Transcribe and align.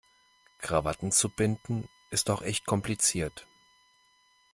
Krawatten 0.57 1.11
zu 1.11 1.29
binden, 1.29 1.87
ist 2.09 2.31
auch 2.31 2.41
echt 2.41 2.65
kompliziert. 2.65 3.45